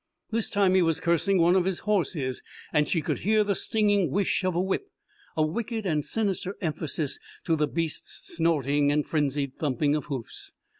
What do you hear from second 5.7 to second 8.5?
and sinister emphasis to the beast's